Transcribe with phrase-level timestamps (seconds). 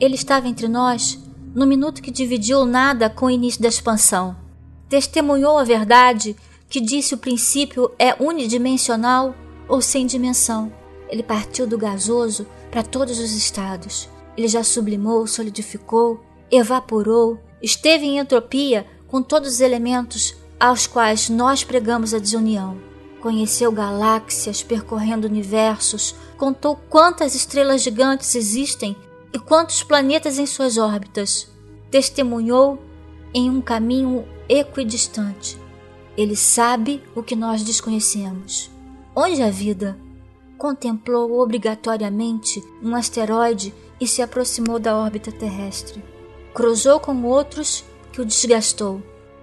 [0.00, 1.18] Ele estava entre nós
[1.54, 4.34] no minuto que dividiu nada com o início da expansão.
[4.88, 6.34] Testemunhou a verdade
[6.70, 9.34] que disse o princípio é unidimensional
[9.68, 10.72] ou sem dimensão.
[11.08, 14.08] Ele partiu do gasoso para todos os estados.
[14.36, 21.62] Ele já sublimou, solidificou, evaporou, esteve em entropia com todos os elementos aos quais nós
[21.62, 22.78] pregamos a desunião.
[23.20, 28.96] Conheceu galáxias percorrendo universos, contou quantas estrelas gigantes existem
[29.32, 31.50] e quantos planetas em suas órbitas.
[31.90, 32.82] Testemunhou
[33.34, 35.58] em um caminho equidistante.
[36.16, 38.70] Ele sabe o que nós desconhecemos.
[39.14, 39.98] Onde a vida?
[40.58, 46.02] Contemplou obrigatoriamente um asteroide e se aproximou da órbita terrestre.
[46.52, 49.02] Cruzou com outros que o desgastou.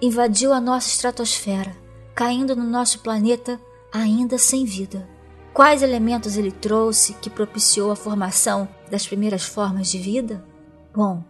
[0.00, 1.76] Invadiu a nossa estratosfera,
[2.14, 3.60] caindo no nosso planeta
[3.92, 5.08] ainda sem vida.
[5.52, 10.44] Quais elementos ele trouxe que propiciou a formação das primeiras formas de vida?
[10.94, 11.24] Bom,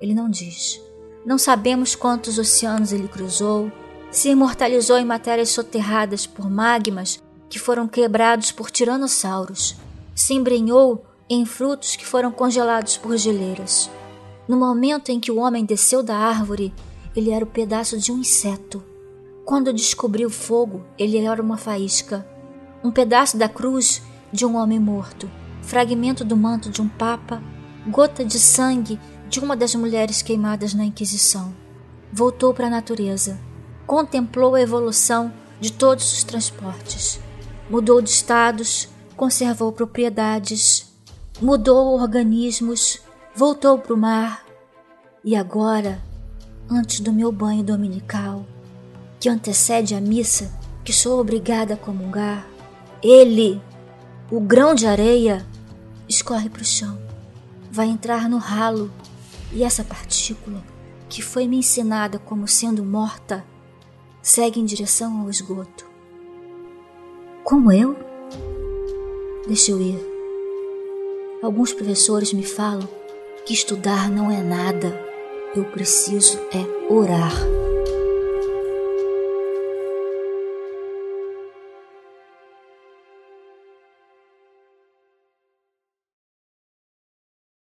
[0.00, 0.80] ele não diz.
[1.24, 3.70] Não sabemos quantos oceanos ele cruzou,
[4.10, 9.76] se imortalizou em matérias soterradas por magmas que foram quebrados por tiranossauros,
[10.14, 13.90] se embrenhou em frutos que foram congelados por geleiras.
[14.48, 16.72] No momento em que o homem desceu da árvore,
[17.14, 18.82] ele era o pedaço de um inseto.
[19.44, 22.26] Quando descobriu o fogo, ele era uma faísca,
[22.82, 25.30] um pedaço da cruz de um homem morto,
[25.62, 27.42] fragmento do manto de um papa,
[27.88, 31.54] gota de sangue de uma das mulheres queimadas na Inquisição.
[32.12, 33.38] Voltou para a natureza,
[33.86, 37.20] contemplou a evolução de todos os transportes,
[37.68, 40.90] mudou de estados, conservou propriedades,
[41.40, 43.00] mudou organismos,
[43.34, 44.44] voltou para o mar
[45.22, 46.02] e agora,
[46.68, 48.46] antes do meu banho dominical,
[49.20, 50.50] que antecede a missa
[50.82, 52.46] que sou obrigada a comungar,
[53.02, 53.60] ele,
[54.30, 55.46] o grão de areia,
[56.08, 56.98] escorre para o chão,
[57.70, 58.90] vai entrar no ralo
[59.52, 60.62] e essa partícula,
[61.08, 63.44] que foi me ensinada como sendo morta,
[64.22, 65.86] segue em direção ao esgoto.
[67.42, 67.96] Como eu?
[69.46, 69.98] Deixa eu ir.
[71.42, 72.88] Alguns professores me falam
[73.46, 75.00] que estudar não é nada.
[75.56, 77.32] Eu preciso é orar.